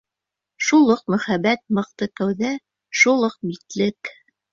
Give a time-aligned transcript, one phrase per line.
[0.67, 2.53] Шул уҡ мөһабәт мыҡты кәүҙә,
[3.03, 4.11] шул уҡ битлек.